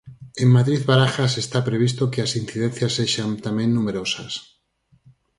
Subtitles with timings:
[0.43, 4.33] En Madrid Barajas está previsto que as incidencias sexan tamén numerosas.